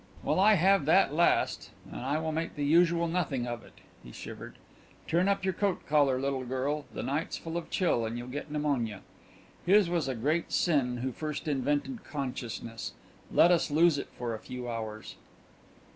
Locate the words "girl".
6.43-6.85